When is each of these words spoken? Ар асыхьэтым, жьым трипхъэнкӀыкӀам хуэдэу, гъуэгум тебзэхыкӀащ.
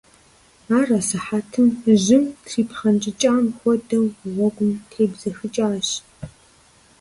Ар 0.77 0.89
асыхьэтым, 0.99 1.67
жьым 2.03 2.23
трипхъэнкӀыкӀам 2.43 3.45
хуэдэу, 3.57 4.05
гъуэгум 4.33 4.71
тебзэхыкӀащ. 4.89 5.87